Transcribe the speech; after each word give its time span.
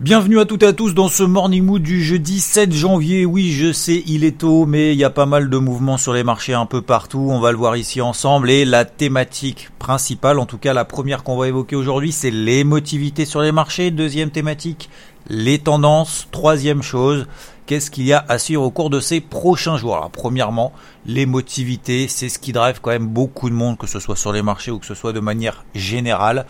Bienvenue 0.00 0.40
à 0.40 0.46
toutes 0.46 0.62
et 0.62 0.66
à 0.66 0.72
tous 0.72 0.94
dans 0.94 1.08
ce 1.08 1.22
Morning 1.22 1.62
Mood 1.62 1.82
du 1.82 2.02
jeudi 2.02 2.40
7 2.40 2.72
janvier. 2.72 3.26
Oui, 3.26 3.52
je 3.52 3.70
sais, 3.70 4.02
il 4.06 4.24
est 4.24 4.38
tôt, 4.38 4.64
mais 4.64 4.94
il 4.94 4.98
y 4.98 5.04
a 5.04 5.10
pas 5.10 5.26
mal 5.26 5.50
de 5.50 5.58
mouvements 5.58 5.98
sur 5.98 6.14
les 6.14 6.24
marchés 6.24 6.54
un 6.54 6.64
peu 6.64 6.80
partout. 6.80 7.28
On 7.30 7.38
va 7.38 7.52
le 7.52 7.58
voir 7.58 7.76
ici 7.76 8.00
ensemble. 8.00 8.48
Et 8.50 8.64
la 8.64 8.86
thématique 8.86 9.68
principale, 9.78 10.38
en 10.38 10.46
tout 10.46 10.56
cas 10.56 10.72
la 10.72 10.86
première 10.86 11.22
qu'on 11.22 11.36
va 11.36 11.48
évoquer 11.48 11.76
aujourd'hui, 11.76 12.12
c'est 12.12 12.30
l'émotivité 12.30 13.26
sur 13.26 13.42
les 13.42 13.52
marchés. 13.52 13.90
Deuxième 13.90 14.30
thématique, 14.30 14.88
les 15.28 15.58
tendances. 15.58 16.28
Troisième 16.30 16.80
chose, 16.80 17.26
qu'est-ce 17.70 17.92
qu'il 17.92 18.02
y 18.04 18.12
a 18.12 18.24
à 18.28 18.36
suivre 18.40 18.64
au 18.64 18.72
cours 18.72 18.90
de 18.90 18.98
ces 18.98 19.20
prochains 19.20 19.76
jours 19.76 20.10
Premièrement, 20.12 20.72
l'émotivité, 21.06 22.08
c'est 22.08 22.28
ce 22.28 22.40
qui 22.40 22.50
drive 22.50 22.80
quand 22.82 22.90
même 22.90 23.06
beaucoup 23.06 23.48
de 23.48 23.54
monde, 23.54 23.78
que 23.78 23.86
ce 23.86 24.00
soit 24.00 24.16
sur 24.16 24.32
les 24.32 24.42
marchés 24.42 24.72
ou 24.72 24.80
que 24.80 24.86
ce 24.86 24.96
soit 24.96 25.12
de 25.12 25.20
manière 25.20 25.64
générale. 25.72 26.46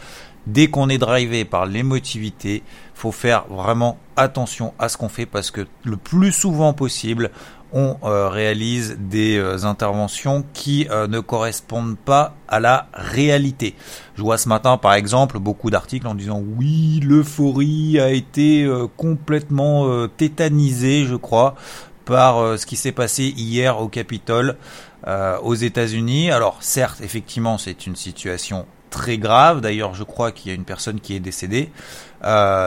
Dès 0.46 0.68
qu'on 0.68 0.88
est 0.88 0.96
drivé 0.96 1.44
par 1.44 1.66
l'émotivité, 1.66 2.62
faut 2.94 3.12
faire 3.12 3.44
vraiment 3.50 3.98
attention 4.16 4.72
à 4.78 4.88
ce 4.88 4.96
qu'on 4.96 5.10
fait 5.10 5.26
parce 5.26 5.50
que 5.50 5.66
le 5.84 5.98
plus 5.98 6.32
souvent 6.32 6.72
possible, 6.72 7.30
on 7.72 7.96
euh, 8.02 8.28
réalise 8.28 8.96
des 8.98 9.36
euh, 9.36 9.64
interventions 9.64 10.44
qui 10.52 10.88
euh, 10.90 11.06
ne 11.06 11.20
correspondent 11.20 11.96
pas 11.96 12.34
à 12.48 12.60
la 12.60 12.88
réalité. 12.92 13.74
Je 14.16 14.22
vois 14.22 14.38
ce 14.38 14.48
matin 14.48 14.76
par 14.76 14.94
exemple 14.94 15.38
beaucoup 15.38 15.70
d'articles 15.70 16.06
en 16.06 16.14
disant 16.14 16.42
oui 16.56 17.00
l'euphorie 17.02 18.00
a 18.00 18.10
été 18.10 18.68
complètement 18.96 20.08
tétanisée 20.08 21.06
je 21.06 21.14
crois 21.14 21.54
par 22.04 22.58
ce 22.58 22.66
qui 22.66 22.76
s'est 22.76 22.92
passé 22.92 23.32
hier 23.36 23.80
au 23.80 23.88
Capitole 23.88 24.56
aux 25.42 25.54
États-Unis. 25.54 26.32
Alors 26.32 26.58
certes 26.60 27.00
effectivement 27.02 27.56
c'est 27.56 27.86
une 27.86 27.96
situation 27.96 28.66
très 28.90 29.16
grave. 29.16 29.60
D'ailleurs, 29.60 29.94
je 29.94 30.02
crois 30.02 30.32
qu'il 30.32 30.50
y 30.50 30.52
a 30.52 30.56
une 30.56 30.64
personne 30.64 31.00
qui 31.00 31.14
est 31.14 31.20
décédée. 31.20 31.70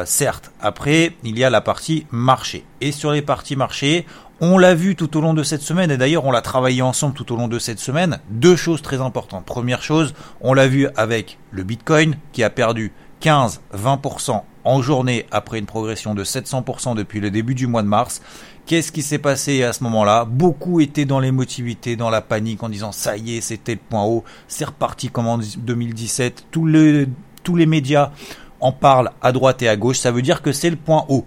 Certes, 0.05 0.51
après, 0.61 1.11
il 1.23 1.37
y 1.37 1.43
a 1.43 1.49
la 1.49 1.61
partie 1.61 2.07
marché. 2.09 2.63
Et 2.81 2.91
sur 2.91 3.11
les 3.11 3.21
parties 3.21 3.57
marché, 3.57 4.05
on 4.41 4.57
l'a 4.57 4.75
vu 4.75 4.95
tout 4.95 5.15
au 5.17 5.21
long 5.21 5.33
de 5.33 5.43
cette 5.43 5.61
semaine, 5.61 5.91
et 5.91 5.97
d'ailleurs 5.97 6.25
on 6.25 6.31
l'a 6.31 6.41
travaillé 6.41 6.81
ensemble 6.81 7.13
tout 7.13 7.31
au 7.33 7.37
long 7.37 7.47
de 7.47 7.59
cette 7.59 7.79
semaine, 7.79 8.19
deux 8.29 8.55
choses 8.55 8.81
très 8.81 8.99
importantes. 8.99 9.45
Première 9.45 9.81
chose, 9.81 10.13
on 10.41 10.53
l'a 10.53 10.67
vu 10.67 10.87
avec 10.95 11.37
le 11.51 11.63
Bitcoin 11.63 12.15
qui 12.31 12.43
a 12.43 12.49
perdu 12.49 12.91
15-20% 13.21 14.41
en 14.65 14.81
journée 14.81 15.25
après 15.31 15.59
une 15.59 15.65
progression 15.65 16.15
de 16.15 16.23
700% 16.23 16.95
depuis 16.95 17.19
le 17.19 17.31
début 17.31 17.55
du 17.55 17.67
mois 17.67 17.83
de 17.83 17.87
mars. 17.87 18.21
Qu'est-ce 18.65 18.91
qui 18.91 19.01
s'est 19.01 19.17
passé 19.17 19.63
à 19.63 19.73
ce 19.73 19.83
moment-là? 19.83 20.25
Beaucoup 20.25 20.79
étaient 20.79 21.05
dans 21.05 21.19
l'émotivité, 21.19 21.95
dans 21.95 22.09
la 22.09 22.21
panique, 22.21 22.63
en 22.63 22.69
disant 22.69 22.91
ça 22.91 23.17
y 23.17 23.37
est, 23.37 23.41
c'était 23.41 23.73
le 23.73 23.81
point 23.89 24.03
haut, 24.03 24.23
c'est 24.47 24.65
reparti 24.65 25.09
comme 25.09 25.27
en 25.27 25.37
2017. 25.37 26.45
Tous 26.49 26.65
les, 26.65 27.07
tous 27.43 27.55
les 27.55 27.65
médias 27.65 28.11
en 28.61 28.71
parlent 28.71 29.11
à 29.21 29.33
droite 29.33 29.61
et 29.61 29.67
à 29.67 29.75
gauche. 29.75 29.99
Ça 29.99 30.11
veut 30.11 30.21
dire 30.21 30.41
que 30.41 30.53
c'est 30.53 30.69
le 30.69 30.77
point 30.77 31.05
haut. 31.09 31.25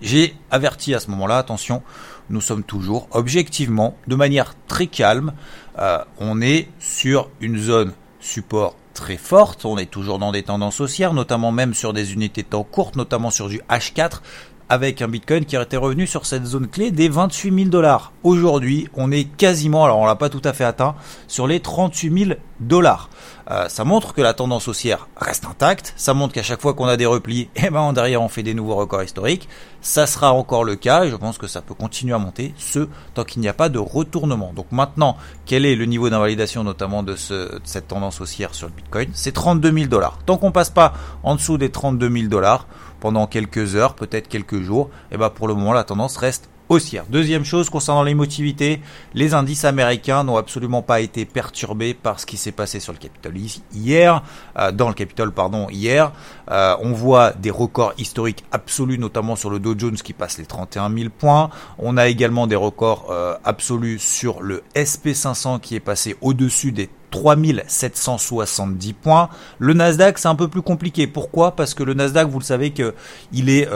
J'ai 0.00 0.34
averti 0.50 0.94
à 0.94 1.00
ce 1.00 1.10
moment-là, 1.10 1.38
attention, 1.38 1.82
nous 2.30 2.40
sommes 2.40 2.62
toujours 2.62 3.08
objectivement, 3.12 3.96
de 4.06 4.14
manière 4.14 4.54
très 4.66 4.86
calme, 4.86 5.32
euh, 5.78 5.98
on 6.18 6.40
est 6.40 6.68
sur 6.78 7.30
une 7.40 7.58
zone 7.58 7.92
support 8.20 8.76
très 8.94 9.16
forte, 9.16 9.64
on 9.64 9.78
est 9.78 9.90
toujours 9.90 10.18
dans 10.18 10.32
des 10.32 10.42
tendances 10.42 10.80
haussières, 10.80 11.12
notamment 11.12 11.52
même 11.52 11.74
sur 11.74 11.92
des 11.92 12.12
unités 12.12 12.42
de 12.42 12.48
temps 12.48 12.64
courtes, 12.64 12.96
notamment 12.96 13.30
sur 13.30 13.48
du 13.48 13.60
H4 13.70 14.20
avec 14.68 15.02
un 15.02 15.08
Bitcoin 15.08 15.44
qui 15.44 15.56
été 15.56 15.76
revenu 15.76 16.06
sur 16.06 16.26
cette 16.26 16.44
zone 16.44 16.68
clé 16.68 16.90
des 16.90 17.08
28 17.08 17.54
000 17.54 17.68
dollars. 17.68 18.12
Aujourd'hui, 18.24 18.88
on 18.94 19.12
est 19.12 19.24
quasiment, 19.24 19.84
alors 19.84 19.98
on 19.98 20.06
l'a 20.06 20.16
pas 20.16 20.28
tout 20.28 20.42
à 20.44 20.52
fait 20.52 20.64
atteint, 20.64 20.96
sur 21.28 21.46
les 21.46 21.60
38 21.60 22.24
000 22.26 22.38
dollars. 22.60 23.08
Euh, 23.48 23.68
ça 23.68 23.84
montre 23.84 24.12
que 24.12 24.20
la 24.20 24.34
tendance 24.34 24.66
haussière 24.66 25.08
reste 25.16 25.44
intacte. 25.44 25.92
Ça 25.96 26.14
montre 26.14 26.34
qu'à 26.34 26.42
chaque 26.42 26.60
fois 26.60 26.74
qu'on 26.74 26.86
a 26.86 26.96
des 26.96 27.06
replis, 27.06 27.48
eh 27.56 27.70
ben 27.70 27.92
derrière 27.92 28.22
on 28.22 28.28
fait 28.28 28.42
des 28.42 28.54
nouveaux 28.54 28.74
records 28.74 29.04
historiques. 29.04 29.48
Ça 29.80 30.06
sera 30.06 30.32
encore 30.32 30.64
le 30.64 30.74
cas 30.74 31.04
et 31.04 31.10
je 31.10 31.16
pense 31.16 31.38
que 31.38 31.46
ça 31.46 31.62
peut 31.62 31.74
continuer 31.74 32.12
à 32.12 32.18
monter, 32.18 32.52
ce 32.56 32.88
tant 33.14 33.22
qu'il 33.22 33.40
n'y 33.40 33.48
a 33.48 33.52
pas 33.52 33.68
de 33.68 33.78
retournement. 33.78 34.52
Donc 34.52 34.72
maintenant, 34.72 35.16
quel 35.44 35.64
est 35.64 35.76
le 35.76 35.84
niveau 35.84 36.10
d'invalidation 36.10 36.64
notamment 36.64 37.04
de 37.04 37.14
cette 37.14 37.86
tendance 37.86 38.20
haussière 38.20 38.52
sur 38.52 38.66
le 38.66 38.72
Bitcoin? 38.72 39.10
C'est 39.12 39.32
32 39.32 39.72
000 39.72 39.86
dollars. 39.86 40.18
Tant 40.26 40.38
qu'on 40.38 40.50
passe 40.50 40.70
pas 40.70 40.94
en 41.22 41.36
dessous 41.36 41.56
des 41.56 41.70
32 41.70 42.10
000 42.10 42.28
dollars, 42.28 42.66
pendant 43.06 43.28
quelques 43.28 43.76
heures, 43.76 43.94
peut-être 43.94 44.26
quelques 44.26 44.62
jours, 44.62 44.90
et 45.12 45.16
ben 45.16 45.30
pour 45.30 45.46
le 45.46 45.54
moment 45.54 45.72
la 45.72 45.84
tendance 45.84 46.16
reste 46.16 46.50
Deuxième 46.68 47.44
chose 47.44 47.70
concernant 47.70 48.02
l'émotivité, 48.02 48.80
les 49.14 49.34
indices 49.34 49.64
américains 49.64 50.24
n'ont 50.24 50.36
absolument 50.36 50.82
pas 50.82 50.98
été 51.00 51.24
perturbés 51.24 51.94
par 51.94 52.18
ce 52.18 52.26
qui 52.26 52.36
s'est 52.36 52.50
passé 52.50 52.80
sur 52.80 52.92
le 52.92 52.98
Capitole 52.98 53.34
hier, 53.72 54.24
euh, 54.58 54.72
dans 54.72 54.88
le 54.88 54.94
Capitole 54.94 55.30
pardon 55.30 55.68
hier. 55.70 56.10
Euh, 56.50 56.74
on 56.80 56.92
voit 56.92 57.32
des 57.32 57.52
records 57.52 57.94
historiques 57.98 58.44
absolus, 58.50 58.98
notamment 58.98 59.36
sur 59.36 59.48
le 59.48 59.60
Dow 59.60 59.78
Jones 59.78 59.94
qui 59.94 60.12
passe 60.12 60.38
les 60.38 60.46
31 60.46 60.92
000 60.92 61.10
points. 61.16 61.50
On 61.78 61.96
a 61.96 62.08
également 62.08 62.48
des 62.48 62.56
records 62.56 63.06
euh, 63.10 63.36
absolus 63.44 64.00
sur 64.00 64.42
le 64.42 64.64
SP500 64.74 65.60
qui 65.60 65.76
est 65.76 65.80
passé 65.80 66.16
au-dessus 66.20 66.72
des 66.72 66.90
3770 67.12 68.92
points. 68.94 69.28
Le 69.60 69.72
Nasdaq, 69.72 70.18
c'est 70.18 70.26
un 70.26 70.34
peu 70.34 70.48
plus 70.48 70.62
compliqué. 70.62 71.06
Pourquoi? 71.06 71.54
Parce 71.54 71.74
que 71.74 71.84
le 71.84 71.94
Nasdaq, 71.94 72.28
vous 72.28 72.40
le 72.40 72.44
savez 72.44 72.72
que 72.72 72.92
il 73.32 73.50
est 73.50 73.68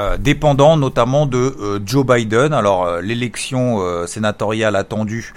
euh, 0.00 0.10
euh, 0.10 0.16
dépendant 0.16 0.76
notamment 0.76 1.26
de 1.26 1.38
euh, 1.60 1.80
Joe 1.84 2.04
Biden. 2.06 2.52
Alors 2.52 3.00
l'élection 3.00 4.06
sénatoriale 4.06 4.76
attendue 4.76 5.32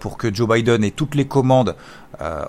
pour 0.00 0.18
que 0.18 0.32
Joe 0.32 0.48
Biden 0.48 0.84
ait 0.84 0.90
toutes 0.90 1.14
les 1.14 1.26
commandes 1.26 1.74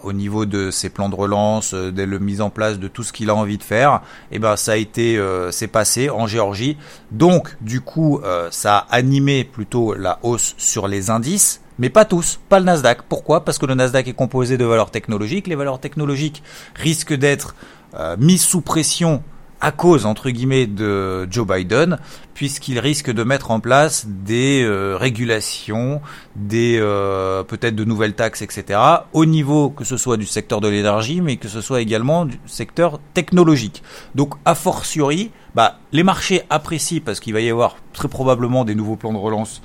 au 0.04 0.14
niveau 0.14 0.46
de 0.46 0.70
ses 0.70 0.90
plans 0.90 1.10
de 1.10 1.16
relance, 1.16 1.74
de 1.74 2.04
la 2.04 2.20
mise 2.20 2.42
en 2.42 2.50
place 2.50 2.78
de 2.78 2.88
tout 2.88 3.04
ce 3.04 3.12
qu'il 3.12 3.30
a 3.30 3.36
envie 3.36 3.58
de 3.58 3.64
faire, 3.64 4.02
et 4.32 4.36
eh 4.36 4.40
ben 4.40 4.56
ça 4.56 4.74
a 4.74 5.68
passé 5.68 6.10
en 6.10 6.28
Géorgie. 6.28 6.78
Donc 7.12 7.58
du 7.62 7.82
coup, 7.82 8.22
ça 8.52 8.78
a 8.78 8.96
animé 8.96 9.44
plutôt 9.44 9.96
la 9.96 10.20
hausse 10.22 10.54
sur 10.58 10.88
les 10.88 11.10
indices 11.10 11.62
mais 11.78 11.90
pas 11.90 12.06
tous, 12.06 12.40
pas 12.48 12.60
le 12.60 12.66
Nasdaq. 12.66 13.02
Pourquoi? 13.10 13.44
Parce 13.44 13.58
que 13.58 13.66
le 13.66 13.76
Nasdaq 13.76 14.08
est 14.08 14.14
composé 14.14 14.58
de 14.58 14.64
valeurs 14.64 14.92
technologiques. 14.92 15.48
Les 15.48 15.56
valeurs 15.56 15.80
technologiques 15.80 16.42
risquent 16.76 17.16
d'être 17.16 17.54
euh, 17.96 18.16
mises 18.18 18.44
sous 18.44 18.62
pression 18.62 19.24
à 19.66 19.72
cause, 19.72 20.06
entre 20.06 20.30
guillemets, 20.30 20.68
de 20.68 21.28
Joe 21.32 21.48
Biden, 21.48 21.98
puisqu'il 22.36 22.78
risque 22.78 23.10
de 23.10 23.24
mettre 23.24 23.50
en 23.50 23.60
place 23.60 24.06
des 24.06 24.62
euh, 24.62 24.96
régulations, 24.96 26.02
des 26.36 26.78
euh, 26.80 27.42
peut-être 27.42 27.74
de 27.74 27.84
nouvelles 27.84 28.14
taxes, 28.14 28.44
etc., 28.44 28.80
au 29.12 29.26
niveau 29.26 29.72
que 29.72 29.84
ce 29.84 29.98
soit 29.98 30.18
du 30.18 30.28
secteur 30.28 30.62
de 30.62 30.68
l'énergie, 30.68 31.20
mais 31.20 31.38
que 31.38 31.48
ce 31.48 31.62
soit 31.62 31.82
également 31.82 32.26
du 32.26 32.40
secteur 32.46 33.00
technologique. 33.16 33.82
Donc, 34.14 34.36
a 34.46 34.54
fortiori, 34.54 35.32
bah, 35.56 35.80
les 35.92 36.04
marchés 36.04 36.44
apprécient, 36.52 37.02
parce 37.04 37.20
qu'il 37.20 37.34
va 37.34 37.42
y 37.42 37.50
avoir 37.50 37.78
très 37.92 38.08
probablement 38.08 38.66
des 38.66 38.76
nouveaux 38.76 38.98
plans 38.98 39.14
de 39.14 39.18
relance 39.18 39.64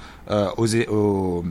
aux, 0.56 0.76
aux 0.88 1.44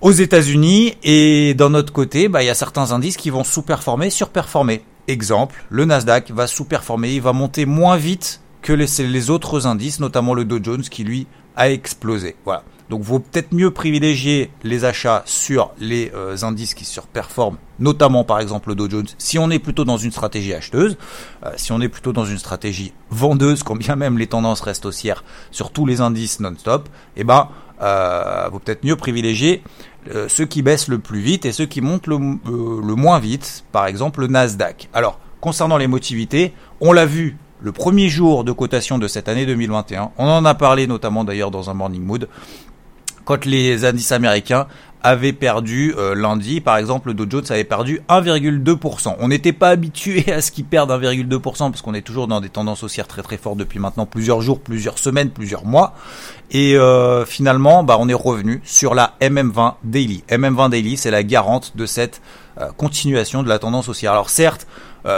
aux 0.00 0.12
États-Unis 0.12 0.92
et 1.02 1.54
d'un 1.54 1.72
autre 1.72 1.92
côté, 1.92 2.28
bah, 2.28 2.42
il 2.42 2.46
y 2.46 2.50
a 2.50 2.54
certains 2.54 2.92
indices 2.92 3.16
qui 3.16 3.30
vont 3.30 3.42
sous-performer, 3.42 4.10
surperformer. 4.10 4.84
Exemple, 5.06 5.64
le 5.68 5.84
Nasdaq 5.84 6.30
va 6.30 6.46
sous-performer, 6.46 7.12
il 7.12 7.20
va 7.20 7.32
monter 7.32 7.66
moins 7.66 7.96
vite 7.96 8.40
que 8.62 8.72
les, 8.72 9.30
autres 9.30 9.66
indices, 9.66 10.00
notamment 10.00 10.32
le 10.32 10.46
Dow 10.46 10.58
Jones 10.62 10.82
qui 10.82 11.04
lui 11.04 11.26
a 11.56 11.70
explosé. 11.70 12.36
Voilà. 12.46 12.64
Donc, 12.88 13.02
vaut 13.02 13.18
peut-être 13.18 13.52
mieux 13.52 13.70
privilégier 13.70 14.50
les 14.62 14.86
achats 14.86 15.22
sur 15.26 15.72
les 15.78 16.10
euh, 16.14 16.36
indices 16.42 16.72
qui 16.72 16.86
surperforment, 16.86 17.58
notamment 17.78 18.24
par 18.24 18.40
exemple 18.40 18.70
le 18.70 18.74
Dow 18.74 18.88
Jones, 18.88 19.06
si 19.18 19.38
on 19.38 19.50
est 19.50 19.58
plutôt 19.58 19.84
dans 19.84 19.98
une 19.98 20.10
stratégie 20.10 20.54
acheteuse. 20.54 20.96
Euh, 21.44 21.50
si 21.56 21.72
on 21.72 21.80
est 21.82 21.88
plutôt 21.88 22.14
dans 22.14 22.24
une 22.24 22.38
stratégie 22.38 22.94
vendeuse, 23.10 23.62
quand 23.62 23.76
bien 23.76 23.96
même 23.96 24.16
les 24.16 24.26
tendances 24.26 24.62
restent 24.62 24.86
haussières 24.86 25.24
sur 25.50 25.70
tous 25.70 25.84
les 25.84 26.00
indices 26.00 26.40
non-stop, 26.40 26.88
eh 27.16 27.24
ben, 27.24 27.48
euh, 27.82 28.48
vaut 28.50 28.60
peut-être 28.60 28.84
mieux 28.84 28.96
privilégier 28.96 29.62
euh, 30.12 30.28
ceux 30.28 30.44
qui 30.44 30.62
baissent 30.62 30.88
le 30.88 30.98
plus 30.98 31.20
vite 31.20 31.44
et 31.44 31.52
ceux 31.52 31.66
qui 31.66 31.80
montent 31.80 32.06
le, 32.06 32.16
euh, 32.16 32.80
le 32.84 32.94
moins 32.94 33.18
vite, 33.18 33.64
par 33.72 33.86
exemple 33.86 34.20
le 34.20 34.26
Nasdaq. 34.26 34.88
Alors, 34.92 35.18
concernant 35.40 35.76
les 35.76 35.86
motivités, 35.86 36.52
on 36.80 36.92
l'a 36.92 37.06
vu 37.06 37.36
le 37.60 37.72
premier 37.72 38.08
jour 38.08 38.44
de 38.44 38.52
cotation 38.52 38.98
de 38.98 39.08
cette 39.08 39.28
année 39.28 39.46
2021, 39.46 40.10
on 40.18 40.26
en 40.26 40.44
a 40.44 40.54
parlé 40.54 40.86
notamment 40.86 41.24
d'ailleurs 41.24 41.50
dans 41.50 41.70
un 41.70 41.74
Morning 41.74 42.02
Mood, 42.02 42.28
quand 43.24 43.46
les 43.46 43.84
indices 43.84 44.12
américains 44.12 44.66
avait 45.04 45.34
perdu 45.34 45.94
euh, 45.98 46.14
lundi. 46.14 46.62
Par 46.62 46.78
exemple, 46.78 47.08
le 47.08 47.14
Dow 47.14 47.26
Jones 47.28 47.44
avait 47.50 47.62
perdu 47.62 48.00
1,2%. 48.08 49.16
On 49.20 49.28
n'était 49.28 49.52
pas 49.52 49.68
habitué 49.68 50.32
à 50.32 50.40
ce 50.40 50.50
qu'il 50.50 50.64
perde 50.64 50.90
1,2% 50.90 51.40
parce 51.70 51.82
qu'on 51.82 51.94
est 51.94 52.02
toujours 52.02 52.26
dans 52.26 52.40
des 52.40 52.48
tendances 52.48 52.82
haussières 52.82 53.06
très 53.06 53.22
très 53.22 53.36
fortes 53.36 53.58
depuis 53.58 53.78
maintenant 53.78 54.06
plusieurs 54.06 54.40
jours, 54.40 54.60
plusieurs 54.60 54.98
semaines, 54.98 55.30
plusieurs 55.30 55.66
mois. 55.66 55.94
Et 56.50 56.76
euh, 56.76 57.26
finalement, 57.26 57.84
bah, 57.84 57.98
on 58.00 58.08
est 58.08 58.14
revenu 58.14 58.62
sur 58.64 58.94
la 58.94 59.14
MM20 59.20 59.74
Daily. 59.84 60.24
MM20 60.30 60.70
Daily, 60.70 60.96
c'est 60.96 61.10
la 61.10 61.22
garante 61.22 61.76
de 61.76 61.84
cette 61.84 62.22
euh, 62.58 62.70
continuation 62.74 63.42
de 63.42 63.48
la 63.48 63.58
tendance 63.58 63.88
haussière. 63.88 64.12
Alors 64.12 64.30
certes, 64.30 64.66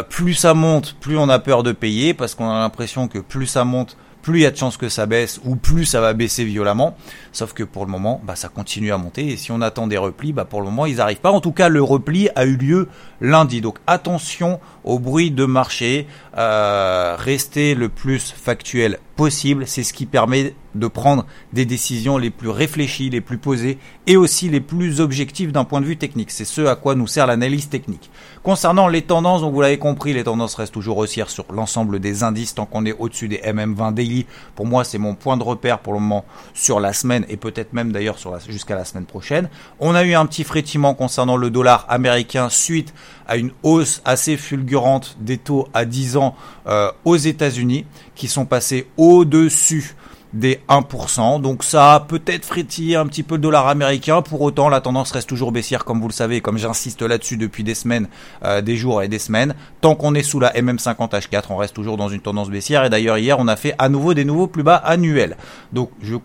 plus 0.08 0.34
ça 0.34 0.52
monte, 0.52 0.96
plus 0.98 1.16
on 1.16 1.28
a 1.28 1.38
peur 1.38 1.62
de 1.62 1.70
payer 1.70 2.12
parce 2.12 2.34
qu'on 2.34 2.50
a 2.50 2.58
l'impression 2.58 3.06
que 3.06 3.20
plus 3.20 3.46
ça 3.46 3.64
monte, 3.64 3.96
plus 4.26 4.40
il 4.40 4.42
y 4.42 4.46
a 4.46 4.50
de 4.50 4.56
chances 4.56 4.76
que 4.76 4.88
ça 4.88 5.06
baisse 5.06 5.40
ou 5.44 5.54
plus 5.54 5.84
ça 5.84 6.00
va 6.00 6.12
baisser 6.12 6.44
violemment. 6.44 6.96
Sauf 7.30 7.52
que 7.52 7.62
pour 7.62 7.86
le 7.86 7.92
moment, 7.92 8.20
bah, 8.24 8.34
ça 8.34 8.48
continue 8.48 8.92
à 8.92 8.98
monter 8.98 9.28
et 9.28 9.36
si 9.36 9.52
on 9.52 9.60
attend 9.60 9.86
des 9.86 9.98
replis, 9.98 10.32
bah, 10.32 10.44
pour 10.44 10.62
le 10.62 10.66
moment 10.66 10.84
ils 10.84 10.96
n'arrivent 10.96 11.20
pas. 11.20 11.30
En 11.30 11.40
tout 11.40 11.52
cas, 11.52 11.68
le 11.68 11.80
repli 11.80 12.28
a 12.34 12.44
eu 12.44 12.56
lieu 12.56 12.88
lundi. 13.20 13.60
Donc 13.60 13.78
attention 13.86 14.58
au 14.82 14.98
bruit 14.98 15.30
de 15.30 15.44
marché, 15.44 16.08
euh, 16.36 17.14
restez 17.16 17.76
le 17.76 17.88
plus 17.88 18.32
factuel 18.32 18.98
possible. 19.16 19.66
C'est 19.66 19.82
ce 19.82 19.92
qui 19.92 20.06
permet 20.06 20.54
de 20.74 20.86
prendre 20.86 21.26
des 21.52 21.64
décisions 21.64 22.18
les 22.18 22.30
plus 22.30 22.50
réfléchies, 22.50 23.10
les 23.10 23.20
plus 23.20 23.38
posées 23.38 23.78
et 24.06 24.16
aussi 24.16 24.48
les 24.48 24.60
plus 24.60 25.00
objectives 25.00 25.52
d'un 25.52 25.64
point 25.64 25.80
de 25.80 25.86
vue 25.86 25.96
technique. 25.96 26.30
C'est 26.30 26.44
ce 26.44 26.66
à 26.66 26.76
quoi 26.76 26.94
nous 26.94 27.06
sert 27.06 27.26
l'analyse 27.26 27.68
technique. 27.68 28.10
Concernant 28.42 28.86
les 28.88 29.02
tendances, 29.02 29.40
donc 29.40 29.52
vous 29.52 29.60
l'avez 29.60 29.78
compris, 29.78 30.12
les 30.12 30.24
tendances 30.24 30.54
restent 30.54 30.74
toujours 30.74 30.98
haussières 30.98 31.30
sur 31.30 31.46
l'ensemble 31.52 31.98
des 31.98 32.22
indices 32.22 32.54
tant 32.54 32.66
qu'on 32.66 32.84
est 32.84 32.92
au-dessus 32.98 33.28
des 33.28 33.38
MM20 33.38 33.94
daily. 33.94 34.26
Pour 34.54 34.66
moi, 34.66 34.84
c'est 34.84 34.98
mon 34.98 35.14
point 35.14 35.36
de 35.36 35.42
repère 35.42 35.78
pour 35.80 35.94
le 35.94 36.00
moment 36.00 36.24
sur 36.54 36.78
la 36.78 36.92
semaine 36.92 37.24
et 37.28 37.36
peut-être 37.36 37.72
même 37.72 37.92
d'ailleurs 37.92 38.18
jusqu'à 38.48 38.76
la 38.76 38.84
semaine 38.84 39.06
prochaine. 39.06 39.48
On 39.80 39.94
a 39.94 40.04
eu 40.04 40.14
un 40.14 40.26
petit 40.26 40.44
frétiment 40.44 40.94
concernant 40.94 41.36
le 41.36 41.50
dollar 41.50 41.86
américain 41.88 42.48
suite 42.50 42.92
à 43.26 43.36
une 43.36 43.50
hausse 43.62 44.02
assez 44.04 44.36
fulgurante 44.36 45.16
des 45.20 45.38
taux 45.38 45.68
à 45.74 45.84
10 45.84 46.16
ans 46.16 46.36
euh, 46.66 46.90
aux 47.04 47.16
États-Unis 47.16 47.86
qui 48.14 48.28
sont 48.28 48.46
passés 48.46 48.86
au-dessus 49.06 49.94
des 50.32 50.60
1%. 50.68 51.40
Donc 51.40 51.64
ça 51.64 51.94
a 51.94 52.00
peut-être 52.00 52.44
frétillé 52.44 52.96
un 52.96 53.06
petit 53.06 53.22
peu 53.22 53.36
le 53.36 53.40
dollar 53.40 53.68
américain. 53.68 54.22
Pour 54.22 54.42
autant, 54.42 54.68
la 54.68 54.80
tendance 54.80 55.12
reste 55.12 55.28
toujours 55.28 55.52
baissière, 55.52 55.84
comme 55.84 56.00
vous 56.00 56.08
le 56.08 56.12
savez, 56.12 56.40
comme 56.40 56.58
j'insiste 56.58 57.02
là-dessus 57.02 57.36
depuis 57.36 57.64
des 57.64 57.74
semaines, 57.74 58.08
euh, 58.44 58.60
des 58.60 58.76
jours 58.76 59.02
et 59.02 59.08
des 59.08 59.18
semaines. 59.18 59.54
Tant 59.80 59.94
qu'on 59.94 60.14
est 60.14 60.22
sous 60.22 60.40
la 60.40 60.52
MM50H4, 60.52 61.44
on 61.50 61.56
reste 61.56 61.74
toujours 61.74 61.96
dans 61.96 62.08
une 62.08 62.20
tendance 62.20 62.50
baissière. 62.50 62.84
Et 62.84 62.90
d'ailleurs, 62.90 63.18
hier, 63.18 63.38
on 63.38 63.48
a 63.48 63.56
fait 63.56 63.74
à 63.78 63.88
nouveau 63.88 64.14
des 64.14 64.24
nouveaux 64.24 64.46
plus 64.46 64.62
bas 64.62 64.76
annuels. 64.76 65.36
Donc 65.72 65.90
je 66.02 66.16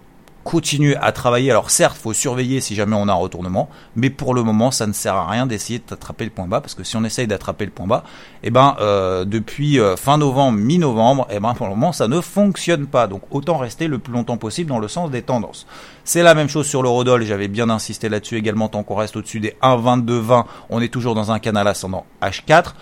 continuer 0.43 0.95
à 0.97 1.11
travailler. 1.11 1.51
Alors 1.51 1.69
certes, 1.69 1.97
faut 1.97 2.13
surveiller 2.13 2.61
si 2.61 2.75
jamais 2.75 2.95
on 2.95 3.07
a 3.07 3.11
un 3.11 3.15
retournement, 3.15 3.69
mais 3.95 4.09
pour 4.09 4.33
le 4.33 4.43
moment, 4.43 4.71
ça 4.71 4.87
ne 4.87 4.93
sert 4.93 5.15
à 5.15 5.29
rien 5.29 5.45
d'essayer 5.45 5.81
d'attraper 5.87 6.25
le 6.25 6.31
point 6.31 6.47
bas, 6.47 6.61
parce 6.61 6.75
que 6.75 6.83
si 6.83 6.95
on 6.95 7.03
essaye 7.03 7.27
d'attraper 7.27 7.65
le 7.65 7.71
point 7.71 7.87
bas, 7.87 8.03
eh 8.43 8.49
ben 8.49 8.75
euh, 8.79 9.25
depuis 9.25 9.79
euh, 9.79 9.95
fin 9.95 10.17
novembre, 10.17 10.57
mi-novembre, 10.57 11.27
eh 11.29 11.39
ben 11.39 11.53
pour 11.53 11.67
le 11.67 11.73
moment, 11.73 11.91
ça 11.91 12.07
ne 12.07 12.21
fonctionne 12.21 12.87
pas. 12.87 13.07
Donc 13.07 13.21
autant 13.31 13.57
rester 13.57 13.87
le 13.87 13.99
plus 13.99 14.13
longtemps 14.13 14.37
possible 14.37 14.69
dans 14.69 14.79
le 14.79 14.87
sens 14.87 15.11
des 15.11 15.21
tendances. 15.21 15.67
C'est 16.03 16.23
la 16.23 16.33
même 16.33 16.49
chose 16.49 16.67
sur 16.67 16.81
l'eurodoll, 16.81 17.23
j'avais 17.23 17.47
bien 17.47 17.69
insisté 17.69 18.09
là-dessus 18.09 18.37
également, 18.37 18.69
tant 18.69 18.83
qu'on 18.83 18.95
reste 18.95 19.15
au-dessus 19.15 19.39
des 19.39 19.55
1,2220, 19.61 20.45
on 20.69 20.81
est 20.81 20.91
toujours 20.91 21.15
dans 21.15 21.31
un 21.31 21.39
canal 21.39 21.67
ascendant 21.67 22.05
H4. 22.21 22.73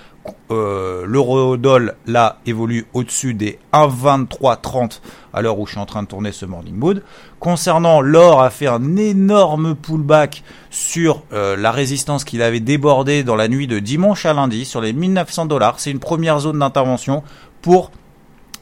Euh, 0.52 1.06
l'eurodoll 1.06 1.96
là 2.08 2.40
évolue 2.46 2.88
au-dessus 2.94 3.36
des 3.36 3.60
1,2330 3.72 5.00
à 5.32 5.42
l'heure 5.42 5.60
où 5.60 5.68
je 5.68 5.74
suis 5.74 5.80
en 5.80 5.86
train 5.86 6.02
de 6.02 6.08
tourner 6.08 6.32
ce 6.32 6.46
morning 6.46 6.76
mood. 6.76 7.04
Concernant 7.40 8.02
l'or, 8.02 8.42
a 8.42 8.50
fait 8.50 8.68
un 8.68 8.98
énorme 8.98 9.76
pullback 9.76 10.44
sur 10.72 11.22
euh, 11.34 11.56
la 11.56 11.72
résistance 11.72 12.24
qu'il 12.24 12.42
avait 12.42 12.60
débordé 12.60 13.24
dans 13.24 13.36
la 13.36 13.48
nuit 13.48 13.68
de 13.68 13.80
dimanche 13.80 14.26
à 14.26 14.34
lundi 14.34 14.66
sur 14.66 14.82
les 14.82 14.92
1900 14.92 15.46
dollars. 15.46 15.80
C'est 15.80 15.92
une 15.92 16.00
première 16.00 16.40
zone 16.40 16.60
d'intervention 16.60 17.24
pour 17.62 17.92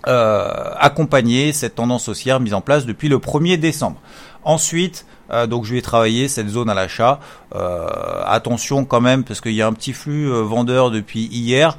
euh, 0.08 0.72
accompagner 0.80 1.54
cette 1.54 1.76
tendance 1.76 2.08
haussière 2.08 2.40
mise 2.40 2.54
en 2.54 2.62
place 2.62 2.86
depuis 2.86 3.10
le 3.10 3.18
1er 3.18 3.58
décembre. 3.58 3.98
Ensuite, 4.48 5.06
euh, 5.30 5.46
donc 5.46 5.66
je 5.66 5.74
vais 5.74 5.82
travailler 5.82 6.30
cette 6.30 6.48
zone 6.48 6.70
à 6.70 6.74
l'achat. 6.74 7.20
Euh, 7.54 7.90
attention 8.26 8.86
quand 8.86 9.02
même 9.02 9.26
parce 9.26 9.42
qu'il 9.42 9.52
y 9.52 9.62
a 9.62 9.68
un 9.68 9.74
petit 9.74 9.92
flux 9.92 10.32
euh, 10.32 10.40
vendeur 10.40 10.90
depuis 10.90 11.26
hier. 11.26 11.78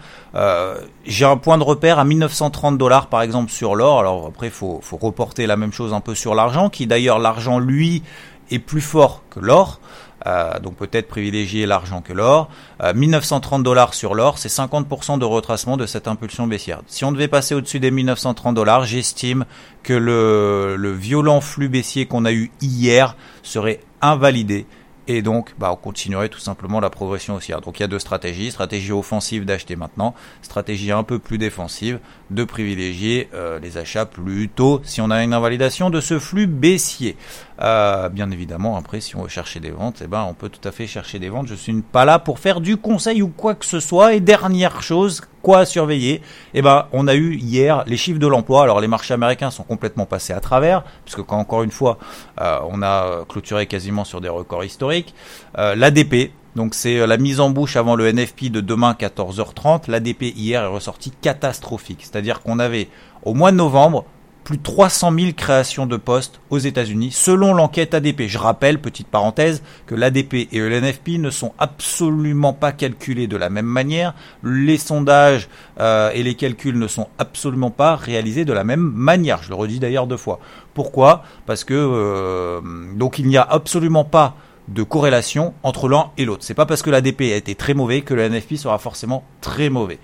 J'ai 1.07 1.25
un 1.25 1.39
point 1.39 1.57
de 1.57 1.63
repère 1.63 1.99
à 1.99 2.05
1930 2.05 2.77
dollars 2.77 3.07
par 3.07 3.23
exemple 3.23 3.51
sur 3.51 3.75
l'or. 3.75 4.01
Alors 4.01 4.27
après 4.27 4.51
faut, 4.51 4.81
faut 4.83 4.99
reporter 4.99 5.47
la 5.47 5.57
même 5.57 5.73
chose 5.73 5.95
un 5.95 6.01
peu 6.01 6.15
sur 6.15 6.35
l'argent 6.35 6.69
qui 6.69 6.87
d'ailleurs 6.87 7.19
l'argent 7.19 7.59
lui 7.59 8.03
est 8.51 8.59
plus 8.59 8.83
fort 8.83 9.23
que 9.31 9.41
l'or. 9.41 9.81
Euh, 10.27 10.59
donc 10.59 10.75
peut-être 10.75 11.09
privilégier 11.09 11.67
l'argent 11.67 12.01
que 12.01 12.13
l'or. 12.13 12.49
1930 12.95 13.63
dollars 13.63 13.95
sur 13.95 14.15
l'or, 14.15 14.39
c'est 14.39 14.49
50% 14.49 15.19
de 15.19 15.25
retracement 15.25 15.77
de 15.77 15.87
cette 15.87 16.09
impulsion 16.09 16.47
baissière. 16.47 16.83
Si 16.87 17.05
on 17.05 17.13
devait 17.13 17.29
passer 17.29 17.55
au-dessus 17.55 17.81
des 17.81 17.91
1930 17.91 18.55
dollars, 18.55 18.85
j'estime 18.85 19.45
que 19.83 19.93
le, 19.93 20.77
le 20.77 20.93
violent 20.93 21.41
flux 21.41 21.69
baissier 21.69 22.07
qu'on 22.07 22.25
a 22.25 22.33
eu 22.33 22.51
hier 22.61 23.17
serait 23.43 23.81
invalidé 24.01 24.67
et 25.11 25.23
donc, 25.23 25.55
bah, 25.59 25.71
on 25.73 25.77
continuerait 25.77 26.29
tout 26.29 26.39
simplement 26.39 26.81
la 26.81 26.91
progression 26.91 27.35
haussière. 27.35 27.63
Donc 27.63 27.81
il 27.81 27.83
y 27.83 27.85
a 27.85 27.89
deux 27.89 27.99
stratégies. 27.99 28.51
Stratégie 28.51 28.93
offensive 28.93 29.47
d'acheter 29.47 29.75
maintenant, 29.75 30.15
stratégie 30.43 30.93
un 30.93 31.03
peu 31.03 31.19
plus 31.19 31.39
défensive 31.39 31.99
de 32.31 32.45
privilégier 32.45 33.31
euh, 33.33 33.59
les 33.59 33.79
achats 33.79 34.05
plus 34.05 34.51
tôt 34.51 34.83
si 34.85 35.01
on 35.01 35.11
a 35.11 35.25
une 35.25 35.33
invalidation 35.33 35.89
de 35.89 36.03
ce 36.03 36.19
flux 36.19 36.47
baissier. 36.47 37.17
Euh, 37.61 38.09
bien 38.09 38.31
évidemment, 38.31 38.77
après, 38.77 39.01
si 39.01 39.17
on 39.17 39.23
veut 39.23 39.29
chercher 39.29 39.59
des 39.59 39.71
ventes, 39.71 40.01
eh 40.05 40.07
ben, 40.07 40.25
on 40.29 40.35
peut 40.35 40.49
tout 40.49 40.67
à 40.67 40.71
fait 40.71 40.87
chercher 40.87 41.19
des 41.19 41.29
ventes. 41.29 41.49
Je 41.49 41.55
suis 41.55 41.73
pas 41.83 42.05
là 42.05 42.19
pour 42.19 42.39
faire 42.39 42.61
du 42.61 42.77
conseil 42.77 43.23
ou 43.23 43.29
quoi 43.29 43.55
que 43.55 43.65
ce 43.65 43.81
soit. 43.81 44.15
Et 44.15 44.21
dernière 44.21 44.81
chose, 44.83 45.23
quoi 45.43 45.67
surveiller? 45.67 46.23
Eh 46.55 46.63
ben, 46.63 46.87
on 46.93 47.09
a 47.09 47.15
eu 47.15 47.37
hier 47.37 47.83
les 47.87 47.97
chiffres 47.97 48.21
de 48.21 48.27
l'emploi. 48.27 48.63
Alors, 48.63 48.81
les 48.81 48.89
marchés 48.89 49.15
américains 49.15 49.51
sont 49.51 49.65
complètement 49.65 50.07
passés 50.07 50.33
à 50.33 50.41
travers, 50.41 50.85
puisque 51.05 51.23
quand 51.23 51.39
encore 51.39 51.63
une 51.65 51.73
fois, 51.73 51.99
euh, 52.41 52.59
on 52.71 52.83
a 52.83 53.25
clôturé 53.29 53.67
quasiment 53.67 54.05
sur 54.05 54.21
des 54.21 54.29
records 54.29 54.65
historiques. 54.65 55.15
Euh, 55.59 55.75
L'ADP, 55.75 56.31
donc 56.55 56.75
c'est 56.75 57.07
la 57.07 57.17
mise 57.17 57.41
en 57.41 57.51
bouche 57.51 57.77
avant 57.77 57.97
le 57.97 58.13
NFP 58.13 58.51
de 58.51 58.61
demain 58.61 58.93
14h30. 58.93 59.91
L'ADP 59.91 60.23
hier 60.37 60.63
est 60.63 60.67
ressorti 60.67 61.11
catastrophique. 61.11 62.01
C'est-à-dire 62.03 62.41
qu'on 62.41 62.59
avait 62.61 62.89
au 63.25 63.35
mois 63.35 63.51
de 63.51 63.57
novembre 63.57 64.05
plus 64.49 64.57
de 64.57 64.63
300 64.63 65.13
000 65.13 65.33
créations 65.37 65.85
de 65.85 65.99
postes 65.99 66.41
aux 66.49 66.57
États-Unis, 66.57 67.11
selon 67.13 67.53
l'enquête 67.53 67.93
ADP. 67.93 68.29
Je 68.29 68.39
rappelle, 68.39 68.81
petite 68.81 69.07
parenthèse, 69.07 69.63
que 69.85 69.95
l'ADP 69.95 70.49
et 70.51 70.59
le 70.59 70.81
NFP 70.81 71.19
ne 71.19 71.29
sont 71.29 71.53
absolument 71.59 72.55
pas 72.55 72.73
calculés 72.73 73.27
de 73.27 73.37
la 73.37 73.51
même 73.51 73.67
manière. 73.67 74.15
Les 74.43 74.79
sondages 74.79 75.51
euh, 75.81 76.11
et 76.15 76.23
les 76.23 76.35
calculs 76.35 76.79
ne 76.79 76.87
sont 76.87 77.09
absolument 77.19 77.71
pas 77.71 77.95
réalisés 77.95 78.47
de 78.47 78.55
la 78.55 78.65
même 78.65 78.81
manière. 78.81 79.43
Je 79.43 79.51
le 79.51 79.55
redis 79.55 79.81
d'ailleurs 79.81 80.07
deux 80.07 80.17
fois. 80.17 80.41
Pourquoi? 80.73 81.25
Parce 81.45 81.65
que 81.65 81.75
euh, 81.75 82.63
donc 82.97 83.19
il 83.19 83.27
n'y 83.27 83.37
a 83.37 83.43
absolument 83.43 84.05
pas 84.05 84.35
de 84.69 84.83
corrélation 84.83 85.53
entre 85.63 85.91
l'un 85.91 86.07
et 86.17 86.25
l'autre. 86.25 86.43
C'est 86.43 86.55
pas 86.55 86.65
parce 86.65 86.81
que 86.81 86.89
l'ADP 86.89 87.21
a 87.21 87.37
été 87.37 87.55
très 87.55 87.75
mauvais 87.75 88.01
que 88.01 88.15
le 88.15 88.31
sera 88.57 88.79
forcément 88.79 89.25
très 89.43 89.69
mauvais. 89.69 89.99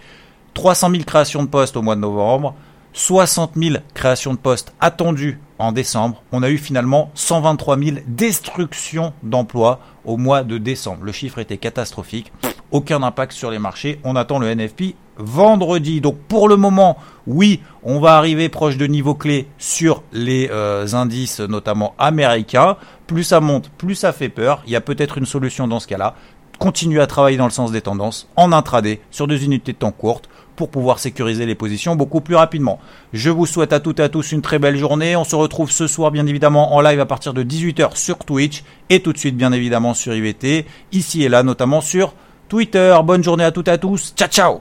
300 0.53 0.91
000 0.91 1.05
créations 1.05 1.43
de 1.43 1.49
postes 1.49 1.79
au 1.79 1.83
mois 1.83 1.97
de 1.97 2.01
novembre, 2.03 2.55
60 2.95 3.53
000 3.57 3.77
créations 3.93 4.33
de 4.33 4.39
postes 4.39 4.73
attendues 4.81 5.41
en 5.59 5.73
décembre. 5.73 6.23
On 6.33 6.43
a 6.43 6.49
eu 6.49 6.59
finalement 6.59 7.11
123 7.15 7.77
000 7.79 7.97
destructions 8.07 9.13
d'emplois 9.23 9.81
au 10.05 10.17
mois 10.17 10.45
de 10.45 10.59
décembre. 10.59 11.05
Le 11.05 11.13
chiffre 11.13 11.41
était 11.41 11.59
catastrophique. 11.59 12.33
Aucun 12.71 13.03
impact 13.03 13.33
sur 13.33 13.51
les 13.51 13.59
marchés. 13.59 14.01
On 14.05 14.17
attend 14.17 14.39
le 14.39 14.55
NFP 14.55 14.95
vendredi. 15.17 16.01
Donc 16.01 16.19
pour 16.29 16.49
le 16.49 16.57
moment, 16.57 16.97
oui, 17.27 17.61
on 17.83 18.01
va 18.01 18.17
arriver 18.17 18.49
proche 18.49 18.77
de 18.77 18.87
niveau 18.87 19.15
clé 19.15 19.49
sur 19.59 20.03
les 20.13 20.49
euh, 20.51 20.87
indices, 20.93 21.41
notamment 21.41 21.95
américains. 21.99 22.77
Plus 23.07 23.25
ça 23.25 23.41
monte, 23.41 23.71
plus 23.77 23.95
ça 23.95 24.13
fait 24.13 24.29
peur. 24.29 24.63
Il 24.67 24.73
y 24.73 24.77
a 24.77 24.81
peut-être 24.81 25.19
une 25.19 25.27
solution 25.27 25.69
dans 25.69 25.81
ce 25.81 25.87
cas-là. 25.89 26.15
Continuer 26.59 27.01
à 27.01 27.07
travailler 27.07 27.37
dans 27.37 27.45
le 27.45 27.51
sens 27.51 27.73
des 27.73 27.81
tendances 27.81 28.29
en 28.37 28.53
intraday 28.53 29.01
sur 29.11 29.27
des 29.27 29.45
unités 29.45 29.73
de 29.73 29.79
temps 29.79 29.93
courtes 29.93 30.29
pour 30.57 30.71
pouvoir 30.71 30.99
sécuriser 30.99 31.47
les 31.47 31.55
positions 31.55 31.97
beaucoup 31.97 32.21
plus 32.21 32.37
rapidement. 32.37 32.79
Je 33.13 33.31
vous 33.31 33.47
souhaite 33.47 33.73
à 33.73 33.81
toutes 33.81 34.01
et 34.01 34.05
à 34.05 34.09
tous 34.09 34.33
une 34.33 34.43
très 34.43 34.59
belle 34.59 34.77
journée. 34.77 35.17
On 35.17 35.25
se 35.25 35.37
retrouve 35.37 35.71
ce 35.71 35.87
soir 35.87 36.11
bien 36.11 36.27
évidemment 36.27 36.75
en 36.75 36.81
live 36.81 37.01
à 37.01 37.07
partir 37.07 37.35
de 37.35 37.43
18h 37.43 37.97
sur 37.97 38.19
Twitch 38.19 38.63
et 38.91 39.01
tout 39.01 39.13
de 39.13 39.19
suite 39.19 39.37
bien 39.37 39.53
évidemment 39.53 39.95
sur 39.95 40.15
IVT, 40.15 40.67
ici 40.93 41.25
et 41.25 41.29
là 41.29 41.43
notamment 41.43 41.81
sur 41.81 42.15
Twitter. 42.49 42.97
Bonne 43.05 43.25
journée 43.25 43.45
à 43.45 43.53
toutes 43.53 43.69
et 43.69 43.73
à 43.73 43.79
tous. 43.79 44.15
Ciao 44.17 44.29
ciao. 44.29 44.61